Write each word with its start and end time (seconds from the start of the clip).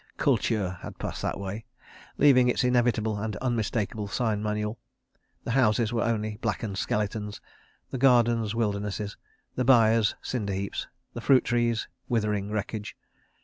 Kultur 0.17 0.79
had 0.81 0.97
passed 0.97 1.21
that 1.21 1.39
way, 1.39 1.63
leaving 2.17 2.47
its 2.47 2.63
inevitable 2.63 3.19
and 3.19 3.35
unmistakable 3.35 4.07
sign 4.07 4.41
manual. 4.41 4.79
The 5.43 5.51
houses 5.51 5.93
were 5.93 6.01
only 6.01 6.37
blackened 6.37 6.79
skeletons; 6.79 7.39
the 7.91 7.99
gardens, 7.99 8.55
wildernesses; 8.55 9.15
the 9.53 9.63
byres, 9.63 10.15
cinder 10.23 10.53
heaps; 10.53 10.87
the 11.13 11.21
fruit 11.21 11.45
trees, 11.45 11.87
withering 12.09 12.49
wreckage. 12.49 12.97